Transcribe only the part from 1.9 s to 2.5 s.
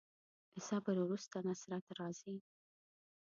راځي.